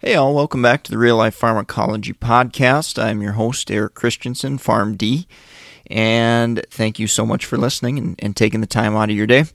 Hey, 0.00 0.14
all, 0.14 0.32
welcome 0.32 0.62
back 0.62 0.84
to 0.84 0.92
the 0.92 0.96
Real 0.96 1.16
Life 1.16 1.34
Pharmacology 1.34 2.12
Podcast. 2.12 3.02
I'm 3.02 3.20
your 3.20 3.32
host, 3.32 3.68
Eric 3.68 3.94
Christensen, 3.94 4.56
PharmD, 4.56 5.26
and 5.90 6.64
thank 6.70 7.00
you 7.00 7.08
so 7.08 7.26
much 7.26 7.44
for 7.44 7.56
listening 7.56 7.98
and, 7.98 8.14
and 8.20 8.36
taking 8.36 8.60
the 8.60 8.68
time 8.68 8.94
out 8.94 9.10
of 9.10 9.16
your 9.16 9.26
day. 9.26 9.46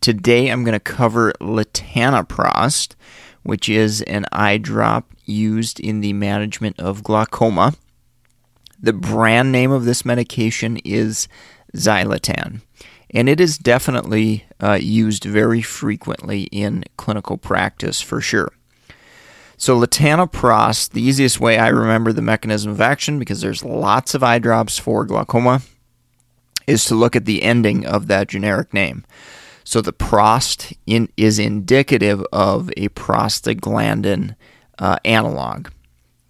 Today, 0.00 0.48
I'm 0.48 0.64
going 0.64 0.72
to 0.72 0.80
cover 0.80 1.32
latanoprost, 1.40 2.96
which 3.44 3.68
is 3.68 4.02
an 4.02 4.26
eye 4.32 4.58
drop 4.58 5.12
used 5.24 5.78
in 5.78 6.00
the 6.00 6.14
management 6.14 6.80
of 6.80 7.04
glaucoma. 7.04 7.74
The 8.80 8.92
brand 8.92 9.52
name 9.52 9.70
of 9.70 9.84
this 9.84 10.04
medication 10.04 10.78
is 10.78 11.28
Xalatan, 11.76 12.62
and 13.10 13.28
it 13.28 13.38
is 13.38 13.56
definitely 13.56 14.46
uh, 14.60 14.80
used 14.82 15.22
very 15.22 15.62
frequently 15.62 16.48
in 16.50 16.82
clinical 16.96 17.36
practice 17.38 18.00
for 18.00 18.20
sure. 18.20 18.50
So 19.62 19.78
latanoprost, 19.78 20.90
the 20.90 21.00
easiest 21.00 21.38
way 21.38 21.56
I 21.56 21.68
remember 21.68 22.12
the 22.12 22.20
mechanism 22.20 22.72
of 22.72 22.80
action, 22.80 23.20
because 23.20 23.42
there's 23.42 23.64
lots 23.64 24.12
of 24.12 24.24
eye 24.24 24.40
drops 24.40 24.76
for 24.76 25.04
glaucoma, 25.04 25.62
is 26.66 26.84
to 26.86 26.96
look 26.96 27.14
at 27.14 27.26
the 27.26 27.44
ending 27.44 27.86
of 27.86 28.08
that 28.08 28.26
generic 28.26 28.74
name. 28.74 29.04
So 29.62 29.80
the 29.80 29.92
prost 29.92 30.76
in, 30.84 31.08
is 31.16 31.38
indicative 31.38 32.24
of 32.32 32.70
a 32.76 32.88
prostaglandin 32.88 34.34
uh, 34.80 34.96
analog. 35.04 35.68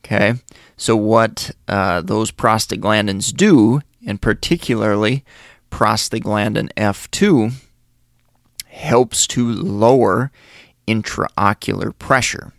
Okay, 0.04 0.34
so 0.76 0.94
what 0.94 1.52
uh, 1.68 2.02
those 2.02 2.30
prostaglandins 2.30 3.34
do, 3.34 3.80
and 4.06 4.20
particularly 4.20 5.24
prostaglandin 5.70 6.70
F2, 6.74 7.54
helps 8.66 9.26
to 9.28 9.50
lower 9.50 10.30
intraocular 10.86 11.98
pressure. 11.98 12.52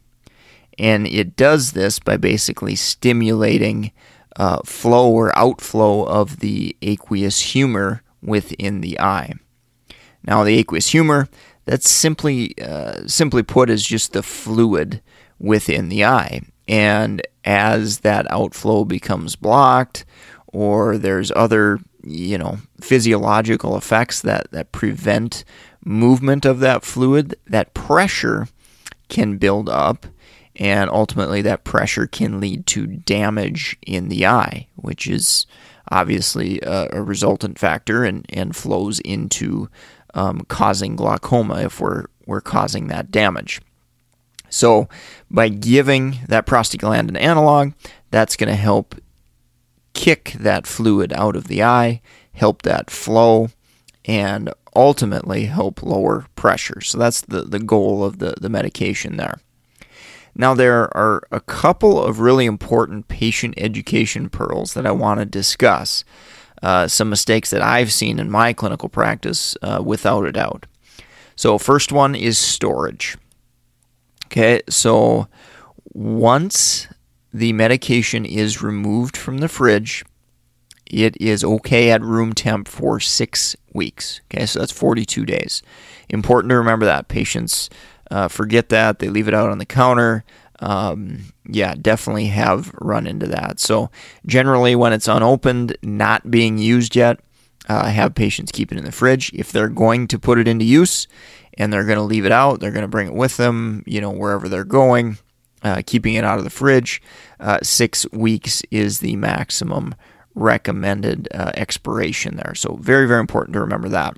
And 0.79 1.07
it 1.07 1.35
does 1.35 1.73
this 1.73 1.99
by 1.99 2.17
basically 2.17 2.75
stimulating 2.75 3.91
uh, 4.35 4.59
flow 4.65 5.11
or 5.11 5.37
outflow 5.37 6.03
of 6.03 6.39
the 6.39 6.75
aqueous 6.81 7.39
humor 7.39 8.01
within 8.21 8.81
the 8.81 8.99
eye. 8.99 9.33
Now, 10.25 10.43
the 10.43 10.57
aqueous 10.57 10.87
humor, 10.87 11.27
that's 11.65 11.89
simply, 11.89 12.57
uh, 12.59 13.07
simply 13.07 13.43
put, 13.43 13.69
is 13.69 13.85
just 13.85 14.13
the 14.13 14.23
fluid 14.23 15.01
within 15.39 15.89
the 15.89 16.05
eye. 16.05 16.41
And 16.67 17.21
as 17.43 17.99
that 17.99 18.31
outflow 18.31 18.85
becomes 18.85 19.35
blocked, 19.35 20.05
or 20.47 20.97
there's 20.97 21.31
other, 21.35 21.79
you 22.03 22.37
know, 22.37 22.59
physiological 22.79 23.77
effects 23.77 24.21
that, 24.21 24.49
that 24.51 24.71
prevent 24.71 25.43
movement 25.83 26.45
of 26.45 26.59
that 26.61 26.83
fluid, 26.83 27.35
that 27.47 27.73
pressure 27.73 28.47
can 29.09 29.37
build 29.37 29.67
up 29.67 30.05
and 30.55 30.89
ultimately 30.89 31.41
that 31.41 31.63
pressure 31.63 32.07
can 32.07 32.39
lead 32.39 32.65
to 32.67 32.85
damage 32.85 33.77
in 33.85 34.09
the 34.09 34.25
eye, 34.25 34.67
which 34.75 35.07
is 35.07 35.45
obviously 35.89 36.59
a, 36.61 36.89
a 36.93 37.01
resultant 37.01 37.57
factor 37.57 38.03
and, 38.03 38.25
and 38.29 38.55
flows 38.55 38.99
into 38.99 39.69
um, 40.13 40.41
causing 40.47 40.95
glaucoma 40.95 41.61
if 41.61 41.79
we're, 41.79 42.05
we're 42.25 42.41
causing 42.41 42.87
that 42.87 43.11
damage. 43.11 43.61
So, 44.49 44.87
by 45.31 45.49
giving 45.49 46.19
that 46.27 46.45
prostaglandin 46.45 47.19
analog, 47.19 47.73
that's 48.11 48.35
going 48.35 48.49
to 48.49 48.55
help 48.55 48.93
kick 49.93 50.35
that 50.39 50.67
fluid 50.67 51.11
out 51.13 51.35
of 51.35 51.47
the 51.47 51.63
eye, 51.63 52.01
help 52.33 52.61
that 52.61 52.91
flow, 52.91 53.49
and 54.05 54.53
ultimately 54.75 55.45
help 55.45 55.81
lower 55.81 56.27
pressure. 56.35 56.81
So, 56.81 56.99
that's 56.99 57.21
the, 57.21 57.41
the 57.41 57.57
goal 57.57 58.03
of 58.03 58.19
the, 58.19 58.35
the 58.39 58.49
medication 58.49 59.17
there. 59.17 59.39
Now, 60.35 60.53
there 60.53 60.95
are 60.97 61.23
a 61.31 61.39
couple 61.39 62.03
of 62.03 62.19
really 62.19 62.45
important 62.45 63.07
patient 63.07 63.53
education 63.57 64.29
pearls 64.29 64.73
that 64.73 64.85
I 64.85 64.91
want 64.91 65.19
to 65.19 65.25
discuss. 65.25 66.03
Uh, 66.61 66.87
some 66.87 67.09
mistakes 67.09 67.49
that 67.49 67.61
I've 67.61 67.91
seen 67.91 68.19
in 68.19 68.31
my 68.31 68.53
clinical 68.53 68.87
practice, 68.87 69.57
uh, 69.61 69.81
without 69.83 70.25
a 70.25 70.31
doubt. 70.31 70.65
So, 71.35 71.57
first 71.57 71.91
one 71.91 72.15
is 72.15 72.37
storage. 72.37 73.17
Okay, 74.27 74.61
so 74.69 75.27
once 75.93 76.87
the 77.33 77.53
medication 77.53 78.25
is 78.25 78.63
removed 78.63 79.17
from 79.17 79.39
the 79.39 79.47
fridge, 79.47 80.05
it 80.85 81.19
is 81.19 81.43
okay 81.43 81.91
at 81.91 82.01
room 82.01 82.33
temp 82.33 82.67
for 82.67 82.99
six 82.99 83.55
weeks. 83.73 84.21
Okay, 84.25 84.45
so 84.45 84.59
that's 84.59 84.71
42 84.71 85.25
days. 85.25 85.61
Important 86.09 86.51
to 86.51 86.57
remember 86.57 86.85
that. 86.85 87.07
Patients 87.07 87.69
uh, 88.11 88.27
forget 88.27 88.69
that. 88.69 88.99
They 88.99 89.09
leave 89.09 89.27
it 89.27 89.33
out 89.33 89.49
on 89.49 89.57
the 89.57 89.65
counter. 89.65 90.23
Um, 90.59 91.33
yeah, 91.45 91.75
definitely 91.79 92.27
have 92.27 92.73
run 92.75 93.07
into 93.07 93.27
that. 93.27 93.59
So, 93.59 93.89
generally, 94.25 94.75
when 94.75 94.93
it's 94.93 95.07
unopened, 95.07 95.77
not 95.81 96.29
being 96.31 96.57
used 96.57 96.95
yet, 96.95 97.19
uh, 97.67 97.87
have 97.87 98.15
patients 98.15 98.51
keep 98.51 98.71
it 98.71 98.77
in 98.77 98.85
the 98.85 98.91
fridge. 98.91 99.31
If 99.33 99.51
they're 99.51 99.69
going 99.69 100.07
to 100.07 100.19
put 100.19 100.37
it 100.37 100.47
into 100.47 100.65
use 100.65 101.07
and 101.57 101.71
they're 101.71 101.85
going 101.85 101.97
to 101.97 102.03
leave 102.03 102.25
it 102.25 102.31
out, 102.31 102.59
they're 102.59 102.71
going 102.71 102.83
to 102.83 102.87
bring 102.87 103.07
it 103.07 103.13
with 103.13 103.37
them, 103.37 103.83
you 103.85 103.99
know, 103.99 104.11
wherever 104.11 104.47
they're 104.47 104.63
going, 104.63 105.17
uh, 105.63 105.81
keeping 105.85 106.13
it 106.13 106.23
out 106.23 106.37
of 106.37 106.43
the 106.43 106.49
fridge. 106.49 107.01
Uh, 107.39 107.59
six 107.61 108.05
weeks 108.11 108.61
is 108.71 108.99
the 108.99 109.15
maximum 109.15 109.95
recommended 110.35 111.27
uh, 111.33 111.51
expiration 111.55 112.37
there. 112.37 112.55
So, 112.55 112.75
very, 112.75 113.07
very 113.07 113.19
important 113.19 113.53
to 113.53 113.61
remember 113.61 113.89
that. 113.89 114.17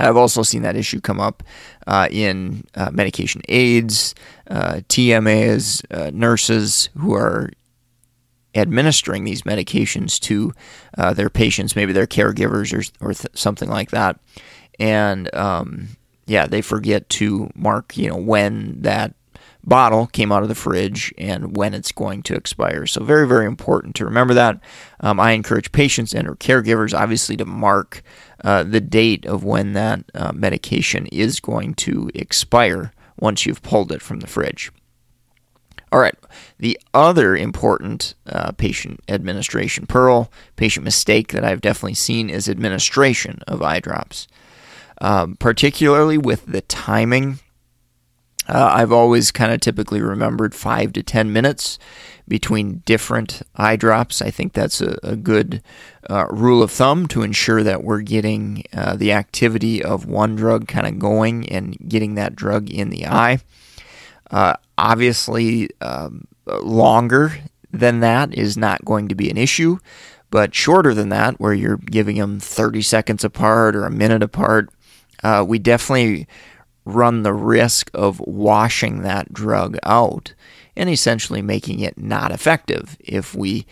I've 0.00 0.16
also 0.16 0.42
seen 0.42 0.62
that 0.62 0.76
issue 0.76 1.00
come 1.00 1.20
up 1.20 1.42
uh, 1.86 2.08
in 2.10 2.64
uh, 2.74 2.90
medication 2.92 3.42
aides, 3.48 4.14
uh, 4.48 4.80
TMAs, 4.88 5.84
uh, 5.90 6.10
nurses 6.12 6.88
who 6.96 7.14
are 7.14 7.50
administering 8.54 9.24
these 9.24 9.42
medications 9.42 10.18
to 10.20 10.52
uh, 10.98 11.12
their 11.12 11.30
patients, 11.30 11.76
maybe 11.76 11.92
their 11.92 12.06
caregivers 12.06 12.72
or, 12.72 13.06
or 13.06 13.14
th- 13.14 13.36
something 13.36 13.68
like 13.68 13.90
that. 13.90 14.18
And 14.78 15.32
um, 15.34 15.88
yeah, 16.26 16.46
they 16.46 16.62
forget 16.62 17.08
to 17.10 17.50
mark, 17.54 17.96
you 17.96 18.08
know, 18.08 18.16
when 18.16 18.82
that 18.82 19.14
bottle 19.64 20.06
came 20.06 20.32
out 20.32 20.42
of 20.42 20.48
the 20.48 20.54
fridge 20.54 21.12
and 21.18 21.56
when 21.56 21.74
it's 21.74 21.92
going 21.92 22.22
to 22.24 22.34
expire. 22.34 22.86
So 22.86 23.04
very, 23.04 23.26
very 23.26 23.46
important 23.46 23.94
to 23.96 24.04
remember 24.04 24.34
that. 24.34 24.60
Um, 25.00 25.20
I 25.20 25.32
encourage 25.32 25.72
patients 25.72 26.14
and 26.14 26.28
or 26.28 26.34
caregivers, 26.36 26.98
obviously, 26.98 27.36
to 27.36 27.44
mark 27.44 28.02
uh, 28.42 28.62
the 28.62 28.80
date 28.80 29.26
of 29.26 29.44
when 29.44 29.72
that 29.74 30.04
uh, 30.14 30.32
medication 30.32 31.06
is 31.06 31.40
going 31.40 31.74
to 31.74 32.10
expire 32.14 32.92
once 33.18 33.44
you've 33.44 33.62
pulled 33.62 33.92
it 33.92 34.02
from 34.02 34.20
the 34.20 34.26
fridge. 34.26 34.72
All 35.92 35.98
right, 35.98 36.14
the 36.58 36.78
other 36.94 37.36
important 37.36 38.14
uh, 38.26 38.52
patient 38.52 39.00
administration 39.08 39.86
pearl, 39.86 40.30
patient 40.54 40.84
mistake 40.84 41.32
that 41.32 41.44
I've 41.44 41.60
definitely 41.60 41.94
seen 41.94 42.30
is 42.30 42.48
administration 42.48 43.40
of 43.48 43.60
eye 43.60 43.80
drops, 43.80 44.28
um, 45.00 45.34
particularly 45.36 46.16
with 46.16 46.46
the 46.46 46.60
timing 46.60 47.40
uh, 48.50 48.70
I've 48.74 48.90
always 48.90 49.30
kind 49.30 49.52
of 49.52 49.60
typically 49.60 50.00
remembered 50.00 50.54
five 50.54 50.92
to 50.94 51.02
10 51.04 51.32
minutes 51.32 51.78
between 52.26 52.82
different 52.84 53.42
eye 53.54 53.76
drops. 53.76 54.20
I 54.20 54.30
think 54.30 54.52
that's 54.52 54.80
a, 54.80 54.98
a 55.04 55.14
good 55.14 55.62
uh, 56.08 56.26
rule 56.30 56.62
of 56.62 56.72
thumb 56.72 57.06
to 57.08 57.22
ensure 57.22 57.62
that 57.62 57.84
we're 57.84 58.00
getting 58.00 58.64
uh, 58.72 58.96
the 58.96 59.12
activity 59.12 59.82
of 59.82 60.06
one 60.06 60.34
drug 60.34 60.66
kind 60.66 60.86
of 60.86 60.98
going 60.98 61.48
and 61.48 61.76
getting 61.88 62.16
that 62.16 62.34
drug 62.34 62.70
in 62.70 62.90
the 62.90 63.06
eye. 63.06 63.38
Uh, 64.32 64.54
obviously, 64.76 65.70
um, 65.80 66.26
longer 66.46 67.32
than 67.70 68.00
that 68.00 68.34
is 68.34 68.56
not 68.56 68.84
going 68.84 69.08
to 69.08 69.14
be 69.14 69.30
an 69.30 69.36
issue, 69.36 69.78
but 70.30 70.54
shorter 70.54 70.92
than 70.92 71.08
that, 71.10 71.38
where 71.40 71.54
you're 71.54 71.76
giving 71.76 72.16
them 72.16 72.40
30 72.40 72.82
seconds 72.82 73.22
apart 73.22 73.76
or 73.76 73.84
a 73.84 73.90
minute 73.90 74.24
apart, 74.24 74.70
uh, 75.22 75.44
we 75.46 75.58
definitely 75.58 76.26
run 76.94 77.22
the 77.22 77.32
risk 77.32 77.90
of 77.94 78.20
washing 78.20 79.02
that 79.02 79.32
drug 79.32 79.76
out 79.84 80.34
and 80.76 80.88
essentially 80.88 81.42
making 81.42 81.80
it 81.80 81.98
not 81.98 82.30
effective 82.30 82.96
if 83.00 83.34
we 83.34 83.66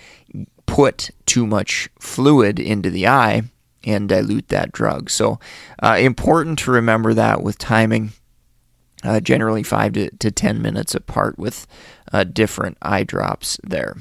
put 0.66 1.10
too 1.26 1.46
much 1.46 1.88
fluid 1.98 2.58
into 2.58 2.90
the 2.90 3.06
eye 3.06 3.42
and 3.84 4.08
dilute 4.08 4.48
that 4.48 4.72
drug. 4.72 5.08
So, 5.08 5.38
uh, 5.82 5.96
important 5.98 6.58
to 6.60 6.70
remember 6.70 7.14
that 7.14 7.42
with 7.42 7.58
timing. 7.58 8.12
uh, 9.04 9.20
generally 9.20 9.62
five 9.62 9.92
to, 9.92 10.10
to 10.16 10.30
10 10.30 10.60
minutes 10.60 10.94
apart 10.94 11.38
with 11.38 11.66
uh, 12.12 12.24
different 12.24 12.76
eye 12.82 13.04
drops 13.04 13.58
there. 13.62 13.96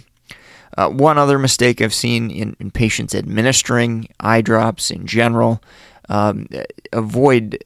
Uh, 0.77 0.89
one 0.89 1.17
other 1.17 1.39
mistake 1.39 1.81
I've 1.81 1.93
seen 1.93 2.29
in, 2.29 2.55
in, 2.59 2.71
patients 2.71 3.15
administering 3.15 4.07
eye 4.19 4.41
drops 4.41 4.91
in 4.91 5.07
general 5.07 5.61
um, 6.09 6.47
avoid 6.93 7.63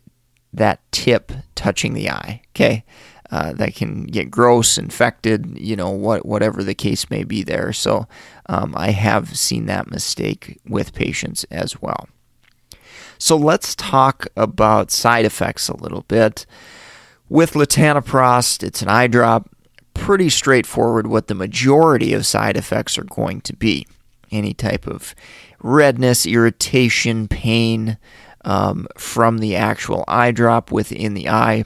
that 0.54 0.80
tip 0.92 1.32
touching 1.56 1.94
the 1.94 2.10
eye. 2.10 2.42
Okay. 2.56 2.84
Uh, 3.32 3.54
that 3.54 3.74
can 3.74 4.04
get 4.04 4.30
gross, 4.30 4.78
infected, 4.78 5.58
you 5.58 5.74
know, 5.74 5.90
what 5.90 6.26
whatever 6.26 6.66
the 6.66 6.76
case 6.76 7.10
may 7.10 7.24
be 7.24 7.44
there. 7.44 7.72
So 7.72 8.06
um, 8.48 8.74
I 8.76 8.92
have 8.92 9.38
seen 9.38 9.68
that 9.68 9.90
mistake 9.90 10.60
with 10.68 10.94
patients 10.94 11.46
as 11.46 11.82
well. 11.82 12.10
So 13.18 13.38
let's 13.38 13.74
talk 13.76 14.28
about 14.36 14.92
side 14.92 15.24
effects 15.24 15.70
a 15.70 15.78
little 15.78 16.04
bit. 16.10 16.46
With 17.30 17.54
latanoprost, 17.54 18.64
it's 18.64 18.82
an 18.82 18.90
eye 18.90 19.08
drop. 19.08 19.50
Pretty 19.94 20.28
straightforward 20.28 21.08
what 21.08 21.28
the 21.28 21.36
majority 21.36 22.14
of 22.14 22.26
side 22.26 22.58
effects 22.58 22.98
are 22.98 23.06
going 23.06 23.40
to 23.42 23.56
be. 23.56 23.88
Any 24.30 24.54
type 24.54 24.88
of 24.88 25.16
redness, 25.62 26.26
irritation, 26.26 27.30
pain 27.30 27.98
um, 28.44 28.88
from 28.98 29.38
the 29.38 29.56
actual 29.56 30.04
eye 30.08 30.32
drop 30.32 30.72
within 30.72 31.14
the 31.14 31.30
eye, 31.30 31.64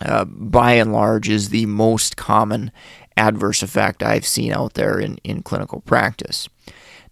uh, 0.00 0.24
by 0.24 0.72
and 0.72 0.92
large, 0.92 1.28
is 1.28 1.48
the 1.48 1.66
most 1.66 2.16
common 2.16 2.70
adverse 3.16 3.62
effect 3.62 4.02
I've 4.02 4.26
seen 4.26 4.52
out 4.52 4.74
there 4.74 4.98
in, 4.98 5.18
in 5.24 5.42
clinical 5.42 5.80
practice. 5.80 6.48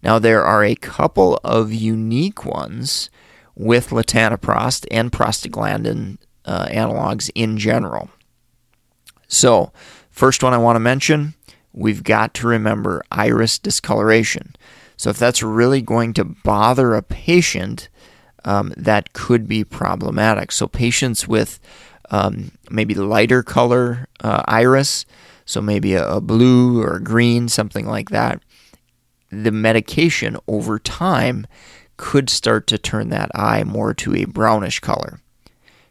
Now, 0.01 0.17
there 0.17 0.43
are 0.43 0.63
a 0.63 0.75
couple 0.75 1.39
of 1.43 1.73
unique 1.73 2.45
ones 2.45 3.09
with 3.55 3.89
latanoprost 3.89 4.87
and 4.89 5.11
prostaglandin 5.11 6.17
uh, 6.45 6.65
analogs 6.67 7.29
in 7.35 7.57
general. 7.57 8.09
So, 9.27 9.71
first 10.09 10.41
one 10.41 10.53
I 10.53 10.57
want 10.57 10.77
to 10.77 10.79
mention, 10.79 11.35
we've 11.73 12.03
got 12.03 12.33
to 12.35 12.47
remember 12.47 13.03
iris 13.11 13.59
discoloration. 13.59 14.55
So, 14.95 15.09
if 15.09 15.19
that's 15.19 15.43
really 15.43 15.81
going 15.81 16.13
to 16.13 16.23
bother 16.23 16.95
a 16.95 17.03
patient, 17.03 17.89
um, 18.45 18.73
that 18.77 19.13
could 19.13 19.47
be 19.47 19.63
problematic. 19.63 20.51
So, 20.51 20.67
patients 20.67 21.27
with 21.27 21.59
um, 22.11 22.51
maybe 22.69 22.93
lighter 22.95 23.43
color 23.43 24.07
uh, 24.21 24.43
iris, 24.47 25.05
so 25.45 25.61
maybe 25.61 25.93
a, 25.93 26.07
a 26.07 26.21
blue 26.21 26.81
or 26.81 26.95
a 26.95 27.03
green, 27.03 27.49
something 27.49 27.85
like 27.85 28.09
that, 28.09 28.41
the 29.31 29.51
medication 29.51 30.37
over 30.47 30.79
time 30.79 31.45
could 31.97 32.29
start 32.29 32.65
to 32.67 32.77
turn 32.77 33.09
that 33.09 33.29
eye 33.35 33.63
more 33.63 33.93
to 33.93 34.15
a 34.15 34.25
brownish 34.25 34.79
color. 34.79 35.19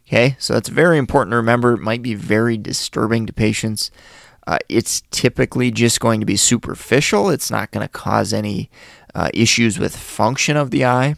Okay, 0.06 0.36
so 0.38 0.54
that's 0.54 0.70
very 0.70 0.96
important 0.96 1.32
to 1.32 1.36
remember. 1.36 1.74
It 1.74 1.80
might 1.80 2.00
be 2.00 2.14
very 2.14 2.56
disturbing 2.56 3.26
to 3.26 3.32
patients. 3.32 3.90
Uh, 4.46 4.56
it's 4.70 5.02
typically 5.10 5.70
just 5.70 6.00
going 6.00 6.20
to 6.20 6.26
be 6.26 6.36
superficial. 6.36 7.28
It's 7.28 7.50
not 7.50 7.70
going 7.70 7.84
to 7.84 7.92
cause 7.92 8.32
any 8.32 8.70
uh, 9.14 9.28
issues 9.34 9.78
with 9.78 9.94
function 9.94 10.56
of 10.56 10.70
the 10.70 10.86
eye. 10.86 11.16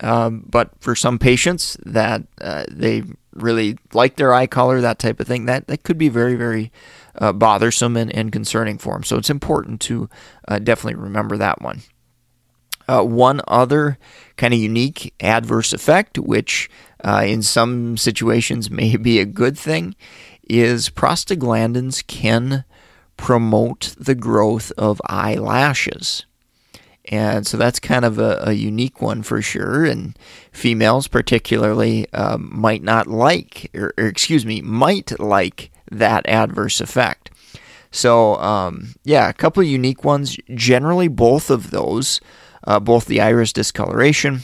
Um, 0.00 0.44
but 0.48 0.70
for 0.80 0.94
some 0.94 1.18
patients 1.18 1.76
that 1.84 2.22
uh, 2.40 2.64
they 2.70 3.02
really 3.34 3.78
like 3.92 4.16
their 4.16 4.32
eye 4.32 4.46
color, 4.46 4.80
that 4.80 4.98
type 4.98 5.20
of 5.20 5.26
thing, 5.26 5.46
that, 5.46 5.66
that 5.66 5.82
could 5.82 5.98
be 5.98 6.08
very, 6.08 6.34
very 6.34 6.72
uh, 7.16 7.32
bothersome 7.32 7.96
and, 7.96 8.14
and 8.14 8.32
concerning 8.32 8.78
for 8.78 8.94
them. 8.94 9.04
So 9.04 9.16
it's 9.16 9.30
important 9.30 9.80
to 9.82 10.08
uh, 10.48 10.58
definitely 10.58 11.00
remember 11.00 11.36
that 11.36 11.60
one. 11.60 11.82
Uh, 12.88 13.02
one 13.02 13.40
other 13.46 13.96
kind 14.36 14.52
of 14.52 14.60
unique 14.60 15.14
adverse 15.20 15.72
effect, 15.72 16.18
which 16.18 16.68
uh, 17.04 17.22
in 17.24 17.42
some 17.42 17.96
situations 17.96 18.70
may 18.70 18.96
be 18.96 19.18
a 19.20 19.24
good 19.26 19.58
thing, 19.58 19.94
is 20.48 20.90
prostaglandins 20.90 22.06
can 22.06 22.64
promote 23.16 23.94
the 23.98 24.14
growth 24.14 24.72
of 24.76 25.00
eyelashes. 25.06 26.26
And 27.06 27.46
so 27.46 27.56
that's 27.56 27.80
kind 27.80 28.04
of 28.04 28.18
a, 28.18 28.42
a 28.46 28.52
unique 28.52 29.02
one 29.02 29.22
for 29.22 29.42
sure. 29.42 29.84
And 29.84 30.16
females, 30.52 31.08
particularly, 31.08 32.10
um, 32.12 32.50
might 32.52 32.82
not 32.82 33.06
like, 33.08 33.70
or, 33.74 33.92
or, 33.98 34.06
excuse 34.06 34.46
me, 34.46 34.60
might 34.62 35.18
like 35.18 35.72
that 35.90 36.28
adverse 36.28 36.80
effect. 36.80 37.30
So, 37.90 38.36
um, 38.36 38.94
yeah, 39.04 39.28
a 39.28 39.34
couple 39.34 39.62
unique 39.62 40.04
ones. 40.04 40.36
Generally, 40.54 41.08
both 41.08 41.50
of 41.50 41.70
those, 41.70 42.20
uh, 42.64 42.80
both 42.80 43.06
the 43.06 43.20
iris 43.20 43.52
discoloration 43.52 44.40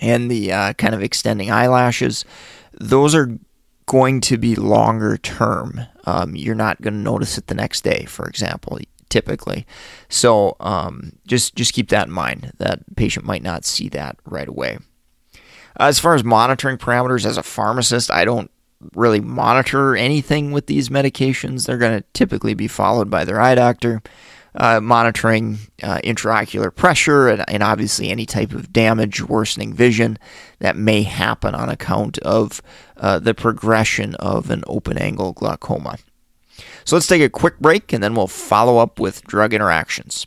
and 0.00 0.30
the 0.30 0.52
uh, 0.52 0.72
kind 0.74 0.94
of 0.94 1.02
extending 1.02 1.50
eyelashes, 1.50 2.24
those 2.72 3.14
are 3.14 3.38
going 3.86 4.20
to 4.22 4.36
be 4.36 4.54
longer 4.54 5.16
term. 5.16 5.80
Um, 6.04 6.34
you're 6.36 6.54
not 6.54 6.82
going 6.82 6.94
to 6.94 7.00
notice 7.00 7.38
it 7.38 7.46
the 7.46 7.54
next 7.54 7.82
day, 7.82 8.04
for 8.04 8.26
example, 8.26 8.78
typically. 9.10 9.66
So 10.08 10.56
um, 10.60 11.12
just 11.26 11.54
just 11.54 11.74
keep 11.74 11.88
that 11.90 12.06
in 12.06 12.12
mind. 12.12 12.52
That 12.58 12.96
patient 12.96 13.26
might 13.26 13.42
not 13.42 13.64
see 13.64 13.88
that 13.90 14.16
right 14.24 14.48
away. 14.48 14.78
As 15.76 15.98
far 15.98 16.14
as 16.14 16.24
monitoring 16.24 16.78
parameters, 16.78 17.26
as 17.26 17.36
a 17.36 17.42
pharmacist, 17.42 18.10
I 18.10 18.24
don't 18.24 18.50
really 18.94 19.20
monitor 19.20 19.94
anything 19.94 20.52
with 20.52 20.66
these 20.66 20.88
medications. 20.88 21.66
They're 21.66 21.78
going 21.78 21.98
to 21.98 22.04
typically 22.14 22.54
be 22.54 22.68
followed 22.68 23.10
by 23.10 23.24
their 23.24 23.40
eye 23.40 23.54
doctor 23.54 24.02
uh, 24.54 24.80
monitoring 24.80 25.58
uh, 25.82 25.98
intraocular 26.02 26.74
pressure 26.74 27.28
and, 27.28 27.44
and, 27.48 27.62
obviously 27.62 28.10
any 28.10 28.26
type 28.26 28.52
of 28.52 28.72
damage, 28.72 29.22
worsening 29.22 29.72
vision 29.72 30.18
that 30.58 30.76
may 30.76 31.02
happen 31.02 31.54
on 31.54 31.68
account 31.68 32.18
of 32.18 32.60
uh, 32.96 33.18
the 33.18 33.34
progression 33.34 34.14
of 34.16 34.50
an 34.50 34.62
open 34.66 34.98
angle 34.98 35.32
glaucoma. 35.32 35.96
So 36.84 36.96
let's 36.96 37.06
take 37.06 37.22
a 37.22 37.28
quick 37.28 37.58
break 37.58 37.92
and 37.92 38.02
then 38.02 38.14
we'll 38.14 38.26
follow 38.26 38.78
up 38.78 38.98
with 38.98 39.24
drug 39.24 39.54
interactions. 39.54 40.24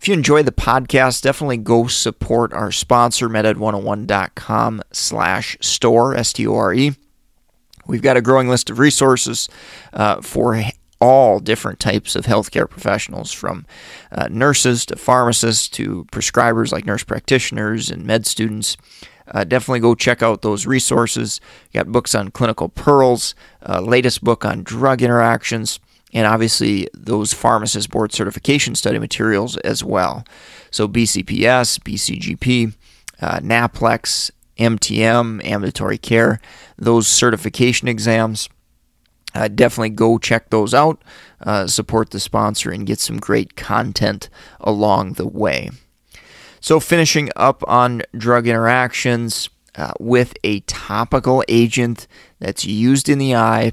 If 0.00 0.08
you 0.08 0.14
enjoy 0.14 0.42
the 0.42 0.52
podcast, 0.52 1.22
definitely 1.22 1.56
go 1.56 1.86
support 1.86 2.52
our 2.52 2.70
sponsor, 2.70 3.28
meded101.com 3.28 4.82
slash 4.92 5.56
store, 5.60 6.14
S-T-O-R-E. 6.14 6.94
We've 7.86 8.02
got 8.02 8.16
a 8.16 8.22
growing 8.22 8.48
list 8.48 8.68
of 8.70 8.78
resources 8.78 9.48
uh, 9.92 10.20
for 10.20 10.62
all 11.00 11.38
different 11.38 11.80
types 11.80 12.16
of 12.16 12.24
healthcare 12.24 12.68
professionals, 12.68 13.32
from 13.32 13.66
uh, 14.12 14.28
nurses 14.30 14.86
to 14.86 14.96
pharmacists 14.96 15.68
to 15.68 16.06
prescribers 16.12 16.72
like 16.72 16.86
nurse 16.86 17.04
practitioners 17.04 17.90
and 17.90 18.04
med 18.04 18.26
students. 18.26 18.76
Uh, 19.28 19.44
definitely 19.44 19.80
go 19.80 19.94
check 19.94 20.22
out 20.22 20.42
those 20.42 20.66
resources. 20.66 21.40
You 21.72 21.80
got 21.80 21.92
books 21.92 22.14
on 22.14 22.30
clinical 22.30 22.68
pearls, 22.68 23.34
uh, 23.66 23.80
latest 23.80 24.22
book 24.22 24.44
on 24.44 24.62
drug 24.62 25.02
interactions, 25.02 25.80
and 26.12 26.26
obviously 26.26 26.88
those 26.94 27.32
pharmacist 27.32 27.90
board 27.90 28.12
certification 28.12 28.74
study 28.74 28.98
materials 28.98 29.56
as 29.58 29.82
well. 29.82 30.24
So 30.70 30.86
BCPS, 30.86 31.78
BCGP, 31.80 32.74
uh, 33.20 33.40
NAPLEX, 33.40 34.30
MTM, 34.58 35.44
ambulatory 35.44 35.98
care, 35.98 36.40
those 36.76 37.08
certification 37.08 37.88
exams 37.88 38.48
uh, 39.34 39.48
definitely 39.48 39.90
go 39.90 40.18
check 40.18 40.50
those 40.50 40.72
out, 40.72 41.02
uh, 41.40 41.66
support 41.66 42.10
the 42.10 42.20
sponsor, 42.20 42.70
and 42.70 42.86
get 42.86 43.00
some 43.00 43.18
great 43.18 43.56
content 43.56 44.28
along 44.60 45.14
the 45.14 45.26
way. 45.26 45.70
So, 46.64 46.80
finishing 46.80 47.28
up 47.36 47.62
on 47.68 48.00
drug 48.16 48.48
interactions 48.48 49.50
uh, 49.74 49.92
with 50.00 50.32
a 50.42 50.60
topical 50.60 51.44
agent 51.46 52.06
that's 52.38 52.64
used 52.64 53.10
in 53.10 53.18
the 53.18 53.36
eye, 53.36 53.72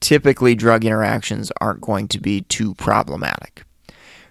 typically 0.00 0.54
drug 0.54 0.84
interactions 0.84 1.50
aren't 1.62 1.80
going 1.80 2.08
to 2.08 2.20
be 2.20 2.42
too 2.42 2.74
problematic. 2.74 3.62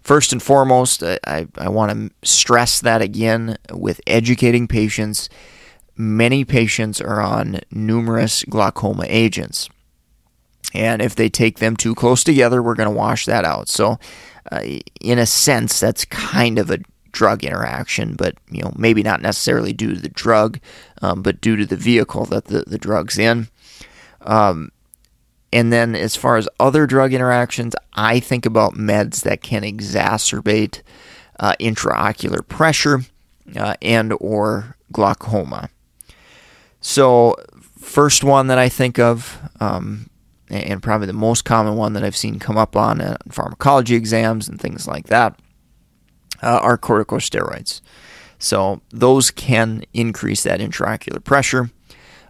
First 0.03 0.31
and 0.31 0.43
foremost, 0.43 1.01
I, 1.01 1.47
I 1.57 1.69
want 1.69 1.91
to 1.91 2.29
stress 2.29 2.79
that 2.79 3.01
again 3.01 3.57
with 3.73 4.01
educating 4.05 4.67
patients. 4.67 5.27
Many 5.97 6.45
patients 6.45 7.01
are 7.01 7.19
on 7.19 7.59
numerous 7.71 8.43
glaucoma 8.43 9.05
agents. 9.07 9.67
And 10.75 11.01
if 11.01 11.15
they 11.15 11.27
take 11.27 11.57
them 11.57 11.75
too 11.75 11.95
close 11.95 12.23
together, 12.23 12.61
we're 12.61 12.75
going 12.75 12.87
to 12.87 12.95
wash 12.95 13.25
that 13.25 13.45
out. 13.45 13.67
So, 13.67 13.97
uh, 14.51 14.61
in 15.01 15.17
a 15.17 15.25
sense, 15.25 15.79
that's 15.79 16.05
kind 16.05 16.59
of 16.59 16.69
a 16.69 16.77
drug 17.11 17.43
interaction, 17.43 18.15
but 18.15 18.35
you 18.49 18.61
know 18.61 18.73
maybe 18.75 19.03
not 19.03 19.21
necessarily 19.21 19.73
due 19.73 19.93
to 19.93 20.01
the 20.01 20.09
drug, 20.09 20.59
um, 21.01 21.21
but 21.21 21.41
due 21.41 21.55
to 21.55 21.65
the 21.65 21.75
vehicle 21.75 22.25
that 22.25 22.45
the, 22.45 22.63
the 22.67 22.77
drug's 22.77 23.17
in. 23.17 23.47
Um, 24.21 24.71
and 25.51 25.73
then 25.73 25.95
as 25.95 26.15
far 26.15 26.37
as 26.37 26.47
other 26.59 26.85
drug 26.85 27.13
interactions, 27.13 27.75
I 27.93 28.19
think 28.19 28.45
about 28.45 28.75
meds 28.75 29.21
that 29.21 29.41
can 29.41 29.63
exacerbate 29.63 30.81
uh, 31.39 31.55
intraocular 31.59 32.47
pressure 32.47 33.01
uh, 33.55 33.75
and 33.81 34.13
or 34.19 34.75
glaucoma. 34.91 35.69
So 36.81 37.35
first 37.79 38.23
one 38.23 38.47
that 38.47 38.57
I 38.57 38.69
think 38.69 38.99
of, 38.99 39.39
um, 39.59 40.09
and 40.49 40.83
probably 40.83 41.07
the 41.07 41.13
most 41.13 41.45
common 41.45 41.75
one 41.75 41.93
that 41.93 42.03
I've 42.03 42.15
seen 42.15 42.39
come 42.39 42.57
up 42.57 42.75
on 42.75 43.01
uh, 43.01 43.17
pharmacology 43.29 43.95
exams 43.95 44.47
and 44.47 44.59
things 44.59 44.87
like 44.87 45.07
that 45.07 45.39
uh, 46.41 46.59
are 46.61 46.77
corticosteroids. 46.77 47.81
So 48.37 48.81
those 48.89 49.31
can 49.31 49.83
increase 49.93 50.43
that 50.43 50.59
intraocular 50.59 51.23
pressure. 51.23 51.69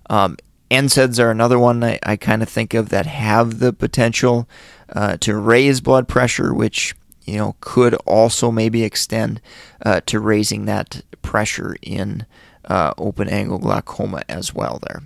Um, 0.09 0.37
NSAIDs 0.71 1.23
are 1.23 1.31
another 1.31 1.59
one 1.59 1.83
I, 1.83 1.99
I 2.03 2.15
kind 2.15 2.41
of 2.41 2.49
think 2.49 2.73
of 2.73 2.89
that 2.89 3.05
have 3.05 3.59
the 3.59 3.73
potential 3.73 4.47
uh, 4.89 5.17
to 5.17 5.35
raise 5.35 5.81
blood 5.81 6.07
pressure, 6.07 6.53
which 6.53 6.95
you 7.25 7.37
know 7.37 7.55
could 7.59 7.93
also 8.05 8.51
maybe 8.51 8.83
extend 8.83 9.41
uh, 9.85 10.01
to 10.07 10.19
raising 10.19 10.65
that 10.65 11.03
pressure 11.21 11.75
in 11.81 12.25
uh, 12.65 12.93
open 12.97 13.27
angle 13.29 13.59
glaucoma 13.59 14.23
as 14.27 14.53
well. 14.53 14.79
There. 14.87 15.03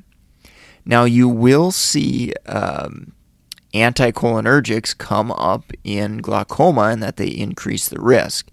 Now 0.86 1.06
you 1.06 1.30
will 1.30 1.72
see 1.72 2.34
um, 2.46 3.14
anticholinergics 3.74 4.98
come 4.98 5.32
up 5.32 5.72
in 5.84 6.18
glaucoma, 6.18 6.84
and 6.84 7.02
that 7.02 7.18
they 7.18 7.28
increase 7.28 7.88
the 7.88 8.02
risk. 8.02 8.50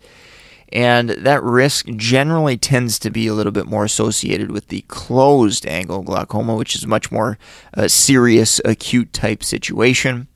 And 0.73 1.11
that 1.11 1.43
risk 1.43 1.87
generally 1.97 2.57
tends 2.57 2.99
to 3.01 3.11
be 3.11 3.27
a 3.27 3.35
little 3.35 3.53
bit 3.53 3.67
more 3.67 3.85
associated 3.85 4.53
with 4.53 4.69
the 4.69 4.83
closed 4.83 5.67
angle 5.67 6.03
glaucoma, 6.03 6.55
which 6.55 6.77
is 6.77 6.87
much 6.87 7.11
more 7.11 7.39
a 7.75 7.89
serious 7.89 8.61
acute 8.65 9.13
type 9.13 9.43
situation 9.43 10.29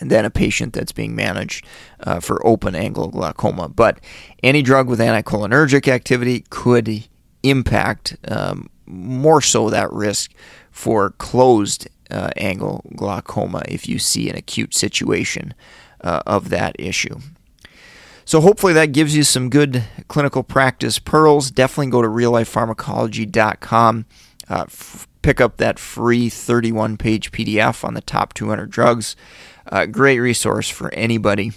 than 0.00 0.24
a 0.24 0.30
patient 0.30 0.72
that's 0.72 0.92
being 0.92 1.14
managed 1.14 1.64
uh, 2.00 2.20
for 2.20 2.44
open 2.46 2.74
angle 2.74 3.08
glaucoma. 3.08 3.68
But 3.68 4.00
any 4.42 4.62
drug 4.62 4.88
with 4.88 4.98
anticholinergic 4.98 5.88
activity 5.88 6.44
could 6.50 7.04
impact 7.42 8.16
um, 8.28 8.68
more 8.86 9.40
so 9.40 9.70
that 9.70 9.90
risk 9.92 10.32
for 10.70 11.10
closed 11.10 11.88
uh, 12.10 12.30
angle 12.36 12.84
glaucoma 12.94 13.62
if 13.68 13.88
you 13.88 13.98
see 13.98 14.28
an 14.28 14.36
acute 14.36 14.74
situation 14.74 15.54
uh, 16.02 16.20
of 16.26 16.50
that 16.50 16.76
issue. 16.78 17.18
So 18.26 18.40
hopefully 18.40 18.72
that 18.72 18.90
gives 18.90 19.16
you 19.16 19.22
some 19.22 19.48
good 19.48 19.84
clinical 20.08 20.42
practice 20.42 20.98
pearls. 20.98 21.52
Definitely 21.52 21.92
go 21.92 22.02
to 22.02 22.08
reallifepharmacology.com. 22.08 24.06
Uh, 24.48 24.64
f- 24.66 25.06
pick 25.22 25.40
up 25.40 25.58
that 25.58 25.78
free 25.78 26.28
31 26.28 26.96
page 26.96 27.30
PDF 27.30 27.84
on 27.84 27.94
the 27.94 28.00
top 28.00 28.34
200 28.34 28.68
drugs. 28.68 29.14
Uh, 29.70 29.86
great 29.86 30.18
resource 30.18 30.68
for 30.68 30.92
anybody 30.92 31.52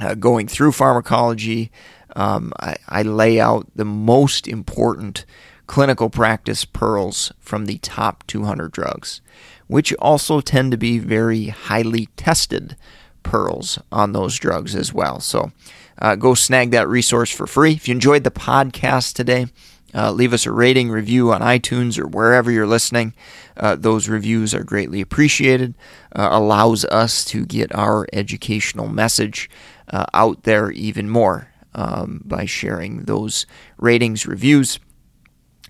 uh, 0.00 0.14
going 0.14 0.46
through 0.46 0.70
pharmacology. 0.70 1.72
Um, 2.14 2.52
I, 2.60 2.76
I 2.88 3.02
lay 3.02 3.40
out 3.40 3.66
the 3.74 3.84
most 3.84 4.46
important 4.46 5.26
clinical 5.66 6.10
practice 6.10 6.64
pearls 6.64 7.32
from 7.40 7.66
the 7.66 7.78
top 7.78 8.24
200 8.28 8.70
drugs, 8.70 9.20
which 9.66 9.92
also 9.94 10.40
tend 10.40 10.70
to 10.70 10.76
be 10.76 11.00
very 11.00 11.46
highly 11.46 12.06
tested 12.16 12.76
pearls 13.22 13.78
on 13.90 14.12
those 14.12 14.38
drugs 14.38 14.74
as 14.74 14.92
well. 14.92 15.20
So 15.20 15.52
uh, 15.98 16.16
go 16.16 16.34
snag 16.34 16.70
that 16.72 16.88
resource 16.88 17.30
for 17.30 17.46
free. 17.46 17.72
If 17.72 17.88
you 17.88 17.94
enjoyed 17.94 18.24
the 18.24 18.30
podcast 18.30 19.14
today, 19.14 19.46
uh, 19.94 20.10
leave 20.10 20.32
us 20.32 20.46
a 20.46 20.52
rating, 20.52 20.90
review 20.90 21.32
on 21.32 21.40
iTunes 21.42 21.98
or 21.98 22.06
wherever 22.06 22.50
you're 22.50 22.66
listening. 22.66 23.14
Uh, 23.56 23.76
those 23.76 24.08
reviews 24.08 24.54
are 24.54 24.64
greatly 24.64 25.00
appreciated. 25.00 25.74
Uh, 26.14 26.28
allows 26.32 26.84
us 26.86 27.24
to 27.26 27.44
get 27.44 27.74
our 27.74 28.06
educational 28.12 28.88
message 28.88 29.50
uh, 29.88 30.06
out 30.14 30.44
there 30.44 30.70
even 30.70 31.08
more 31.08 31.48
um, 31.74 32.22
by 32.24 32.46
sharing 32.46 33.02
those 33.02 33.46
ratings, 33.76 34.26
reviews. 34.26 34.78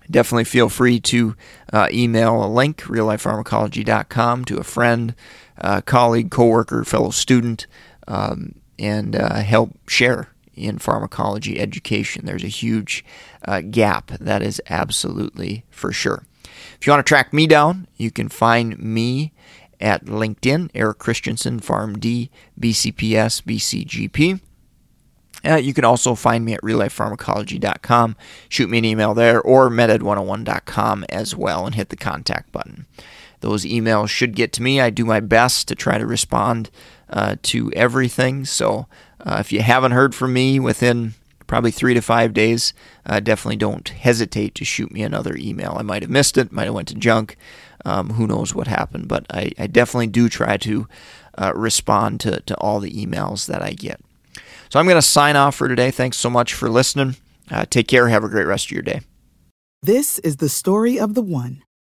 Definitely 0.09 0.45
feel 0.45 0.69
free 0.69 0.99
to 1.01 1.35
uh, 1.71 1.87
email 1.91 2.43
a 2.43 2.47
link, 2.47 2.81
reallifepharmacology.com, 2.81 4.45
to 4.45 4.57
a 4.57 4.63
friend, 4.63 5.15
uh, 5.59 5.81
colleague, 5.81 6.31
coworker, 6.31 6.83
fellow 6.83 7.09
student, 7.09 7.67
um, 8.07 8.55
and 8.79 9.15
uh, 9.15 9.35
help 9.35 9.71
share 9.87 10.29
in 10.55 10.77
pharmacology 10.77 11.59
education. 11.59 12.25
There's 12.25 12.43
a 12.43 12.47
huge 12.47 13.03
uh, 13.45 13.61
gap, 13.61 14.07
that 14.19 14.41
is 14.41 14.61
absolutely 14.69 15.65
for 15.69 15.91
sure. 15.91 16.25
If 16.79 16.85
you 16.85 16.91
want 16.91 17.05
to 17.05 17.09
track 17.09 17.33
me 17.33 17.47
down, 17.47 17.87
you 17.97 18.11
can 18.11 18.29
find 18.29 18.77
me 18.77 19.33
at 19.79 20.05
LinkedIn, 20.05 20.69
Eric 20.73 20.99
Christensen, 20.99 21.59
PharmD, 21.59 22.29
BCPS, 22.59 23.41
BCGP. 23.43 24.39
Uh, 25.45 25.55
you 25.55 25.73
can 25.73 25.83
also 25.83 26.15
find 26.15 26.45
me 26.45 26.53
at 26.53 26.61
reallifepharmacology.com. 26.61 28.15
Shoot 28.47 28.69
me 28.69 28.77
an 28.77 28.85
email 28.85 29.13
there 29.13 29.41
or 29.41 29.69
meded101.com 29.69 31.05
as 31.09 31.35
well 31.35 31.65
and 31.65 31.75
hit 31.75 31.89
the 31.89 31.97
contact 31.97 32.51
button. 32.53 32.85
Those 33.43 33.65
emails 33.65 34.07
should 34.07 34.37
get 34.37 34.53
to 34.53 34.63
me. 34.63 34.79
I 34.79 34.89
do 34.89 35.03
my 35.03 35.19
best 35.19 35.67
to 35.67 35.75
try 35.75 35.97
to 35.97 36.05
respond 36.07 36.71
uh, 37.09 37.35
to 37.43 37.73
everything. 37.73 38.45
So 38.45 38.87
uh, 39.19 39.35
if 39.41 39.51
you 39.51 39.61
haven't 39.61 39.91
heard 39.91 40.15
from 40.15 40.31
me 40.31 40.61
within 40.61 41.13
probably 41.45 41.71
three 41.71 41.93
to 41.93 41.99
five 42.01 42.33
days, 42.33 42.73
uh, 43.05 43.19
definitely 43.19 43.57
don't 43.57 43.89
hesitate 43.89 44.55
to 44.55 44.63
shoot 44.63 44.93
me 44.93 45.03
another 45.03 45.35
email. 45.35 45.75
I 45.77 45.81
might 45.81 46.03
have 46.03 46.09
missed 46.09 46.37
it, 46.37 46.53
might 46.53 46.65
have 46.67 46.73
went 46.73 46.87
to 46.87 46.95
junk. 46.95 47.35
Um, 47.83 48.11
who 48.11 48.27
knows 48.27 48.55
what 48.55 48.67
happened? 48.67 49.09
But 49.09 49.25
I, 49.29 49.51
I 49.59 49.67
definitely 49.67 50.07
do 50.07 50.29
try 50.29 50.55
to 50.55 50.87
uh, 51.37 51.51
respond 51.53 52.21
to, 52.21 52.39
to 52.39 52.55
all 52.59 52.79
the 52.79 52.91
emails 52.91 53.47
that 53.47 53.61
I 53.61 53.71
get. 53.71 53.99
So 54.69 54.79
I'm 54.79 54.85
going 54.85 54.95
to 54.95 55.01
sign 55.01 55.35
off 55.35 55.55
for 55.55 55.67
today. 55.67 55.91
Thanks 55.91 56.15
so 56.15 56.29
much 56.29 56.53
for 56.53 56.69
listening. 56.69 57.17
Uh, 57.51 57.65
take 57.69 57.89
care. 57.89 58.07
Have 58.07 58.23
a 58.23 58.29
great 58.29 58.47
rest 58.47 58.67
of 58.67 58.71
your 58.71 58.83
day. 58.83 59.01
This 59.81 60.17
is 60.19 60.37
the 60.37 60.47
story 60.47 60.97
of 60.97 61.13
the 61.13 61.21
one. 61.21 61.61